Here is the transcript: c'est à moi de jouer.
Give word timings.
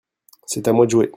c'est 0.47 0.67
à 0.67 0.73
moi 0.73 0.85
de 0.87 0.91
jouer. 0.91 1.09